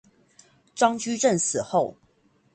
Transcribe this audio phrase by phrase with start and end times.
[0.73, 1.95] 張居正死後